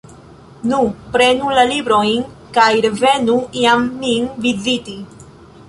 Nu, 0.69 0.77
prenu 1.15 1.51
la 1.57 1.65
librojn 1.73 2.25
kaj 2.57 2.67
revenu 2.87 3.37
iam 3.65 3.87
min 4.07 4.29
viziti. 4.49 4.97